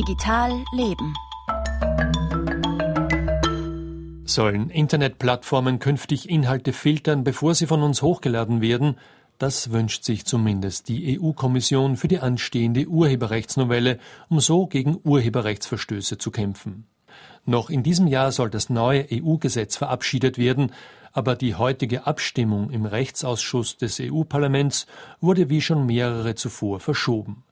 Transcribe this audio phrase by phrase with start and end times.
[0.00, 1.12] Digital Leben.
[4.24, 8.96] Sollen Internetplattformen künftig Inhalte filtern, bevor sie von uns hochgeladen werden?
[9.36, 13.98] Das wünscht sich zumindest die EU-Kommission für die anstehende Urheberrechtsnovelle,
[14.30, 16.86] um so gegen Urheberrechtsverstöße zu kämpfen.
[17.44, 20.72] Noch in diesem Jahr soll das neue EU-Gesetz verabschiedet werden,
[21.12, 24.86] aber die heutige Abstimmung im Rechtsausschuss des EU-Parlaments
[25.20, 27.44] wurde wie schon mehrere zuvor verschoben.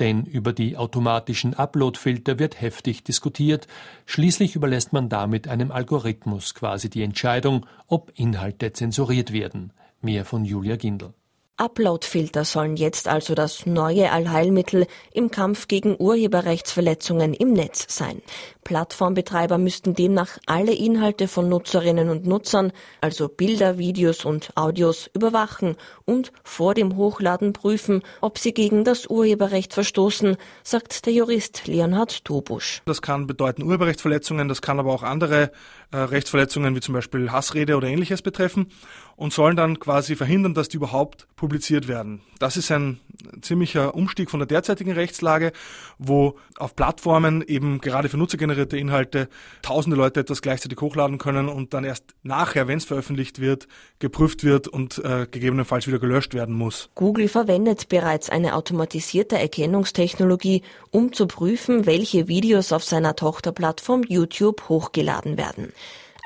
[0.00, 3.66] Denn über die automatischen Uploadfilter wird heftig diskutiert.
[4.06, 9.72] Schließlich überlässt man damit einem Algorithmus quasi die Entscheidung, ob Inhalte zensuriert werden.
[10.00, 11.14] Mehr von Julia Gindel.
[11.58, 18.22] Uploadfilter sollen jetzt also das neue Allheilmittel im Kampf gegen Urheberrechtsverletzungen im Netz sein.
[18.62, 25.76] Plattformbetreiber müssten demnach alle Inhalte von Nutzerinnen und Nutzern, also Bilder, Videos und Audios, überwachen
[26.04, 32.24] und vor dem Hochladen prüfen, ob sie gegen das Urheberrecht verstoßen, sagt der Jurist Leonhard
[32.24, 32.82] Tobusch.
[32.84, 35.50] Das kann bedeuten Urheberrechtsverletzungen, das kann aber auch andere
[35.90, 38.68] äh, Rechtsverletzungen wie zum Beispiel Hassrede oder ähnliches betreffen
[39.16, 42.20] und sollen dann quasi verhindern, dass die überhaupt publiziert werden.
[42.38, 43.00] Das ist ein
[43.40, 45.52] ziemlicher Umstieg von der derzeitigen Rechtslage,
[45.96, 49.30] wo auf Plattformen eben gerade für nutzergenerierte Inhalte
[49.62, 53.66] tausende Leute etwas gleichzeitig hochladen können und dann erst nachher, wenn es veröffentlicht wird,
[53.98, 56.90] geprüft wird und äh, gegebenenfalls wieder gelöscht werden muss.
[56.94, 64.68] Google verwendet bereits eine automatisierte Erkennungstechnologie, um zu prüfen, welche Videos auf seiner Tochterplattform YouTube
[64.68, 65.72] hochgeladen werden.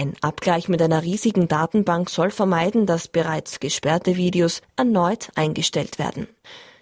[0.00, 6.26] Ein Abgleich mit einer riesigen Datenbank soll vermeiden, dass bereits gesperrte Videos erneut eingestellt werden.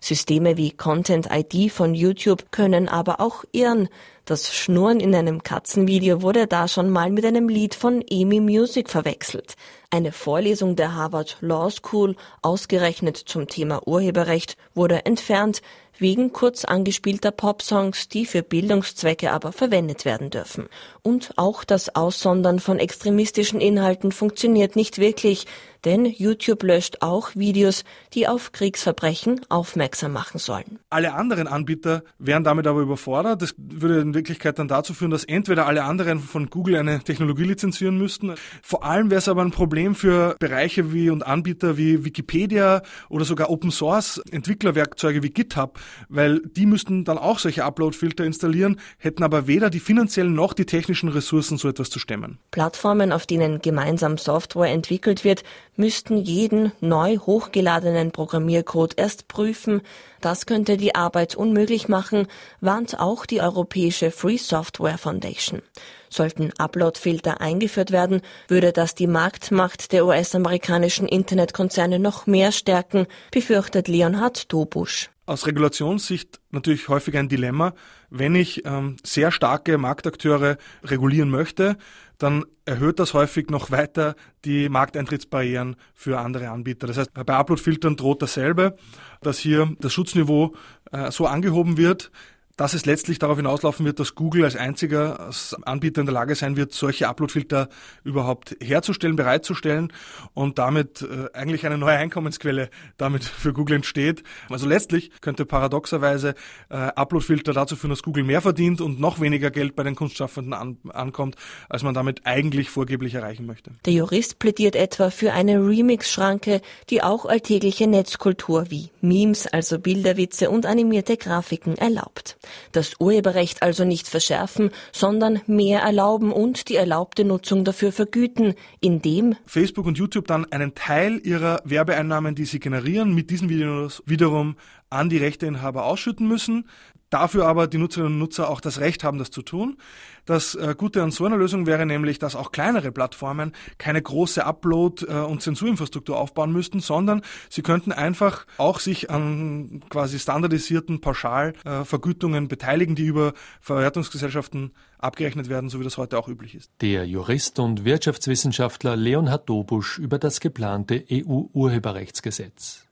[0.00, 3.88] Systeme wie Content ID von YouTube können aber auch irren.
[4.28, 8.90] Das Schnurren in einem Katzenvideo wurde da schon mal mit einem Lied von Amy Music
[8.90, 9.54] verwechselt.
[9.88, 15.62] Eine Vorlesung der Harvard Law School, ausgerechnet zum Thema Urheberrecht, wurde entfernt,
[15.98, 20.68] wegen kurz angespielter Popsongs, die für Bildungszwecke aber verwendet werden dürfen.
[21.02, 25.46] Und auch das Aussondern von extremistischen Inhalten funktioniert nicht wirklich,
[25.84, 30.78] denn YouTube löscht auch Videos, die auf Kriegsverbrechen aufmerksam machen sollen.
[30.90, 33.40] Alle anderen Anbieter wären damit aber überfordert.
[33.40, 37.96] Das würde Wirklichkeit dann dazu führen, dass entweder alle anderen von Google eine Technologie lizenzieren
[37.96, 38.34] müssten.
[38.62, 43.24] Vor allem wäre es aber ein Problem für Bereiche wie und Anbieter wie Wikipedia oder
[43.24, 45.78] sogar Open Source Entwicklerwerkzeuge wie GitHub,
[46.08, 50.66] weil die müssten dann auch solche Upload-Filter installieren, hätten aber weder die finanziellen noch die
[50.66, 52.38] technischen Ressourcen, so etwas zu stemmen.
[52.50, 55.44] Plattformen, auf denen gemeinsam Software entwickelt wird,
[55.76, 59.82] müssten jeden neu hochgeladenen Programmiercode erst prüfen.
[60.20, 62.26] Das könnte die Arbeit unmöglich machen,
[62.60, 65.62] warnt auch die Europäische Free Software Foundation.
[66.08, 73.88] Sollten Uploadfilter eingeführt werden, würde das die Marktmacht der US-amerikanischen Internetkonzerne noch mehr stärken, befürchtet
[73.88, 77.74] Leonhard Dobusch aus Regulationssicht natürlich häufig ein Dilemma.
[78.10, 81.76] Wenn ich ähm, sehr starke Marktakteure regulieren möchte,
[82.18, 86.86] dann erhöht das häufig noch weiter die Markteintrittsbarrieren für andere Anbieter.
[86.86, 88.76] Das heißt, bei Uploadfiltern droht dasselbe,
[89.20, 90.54] dass hier das Schutzniveau
[90.92, 92.10] äh, so angehoben wird,
[92.56, 95.30] dass es letztlich darauf hinauslaufen wird, dass Google als einziger
[95.62, 97.68] Anbieter in der Lage sein wird, solche Uploadfilter
[98.02, 99.92] überhaupt herzustellen, bereitzustellen
[100.32, 104.22] und damit äh, eigentlich eine neue Einkommensquelle damit für Google entsteht.
[104.48, 106.34] Also letztlich könnte paradoxerweise
[106.70, 110.54] äh, Uploadfilter dazu führen, dass Google mehr verdient und noch weniger Geld bei den Kunstschaffenden
[110.54, 111.36] an, ankommt,
[111.68, 113.72] als man damit eigentlich vorgeblich erreichen möchte.
[113.84, 120.50] Der Jurist plädiert etwa für eine Remix-Schranke, die auch alltägliche Netzkultur wie Memes, also Bilderwitze
[120.50, 122.38] und animierte Grafiken erlaubt.
[122.72, 129.36] Das Urheberrecht also nicht verschärfen, sondern mehr erlauben und die erlaubte Nutzung dafür vergüten, indem
[129.46, 134.56] Facebook und YouTube dann einen Teil ihrer Werbeeinnahmen, die sie generieren, mit diesen Videos wiederum
[134.90, 136.68] an die Rechteinhaber ausschütten müssen.
[137.16, 139.78] Dafür aber die Nutzerinnen und Nutzer auch das Recht haben, das zu tun.
[140.26, 144.44] Das äh, Gute an so einer Lösung wäre nämlich, dass auch kleinere Plattformen keine große
[144.44, 151.00] Upload- äh, und Zensurinfrastruktur aufbauen müssten, sondern sie könnten einfach auch sich an quasi standardisierten
[151.00, 156.70] Pauschalvergütungen beteiligen, die über Verwertungsgesellschaften abgerechnet werden, so wie das heute auch üblich ist.
[156.82, 162.85] Der Jurist und Wirtschaftswissenschaftler Leonhard Dobusch über das geplante EU-Urheberrechtsgesetz.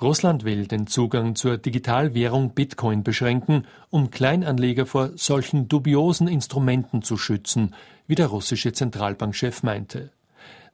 [0.00, 7.16] Russland will den Zugang zur Digitalwährung Bitcoin beschränken, um Kleinanleger vor solchen dubiosen Instrumenten zu
[7.16, 7.74] schützen,
[8.06, 10.10] wie der russische Zentralbankchef meinte.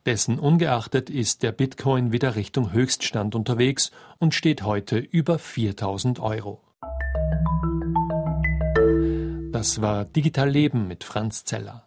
[0.06, 6.62] Dessen ungeachtet ist der Bitcoin wieder Richtung Höchststand unterwegs und steht heute über 4000 Euro.
[9.52, 11.86] Das war Digital Leben mit Franz Zeller.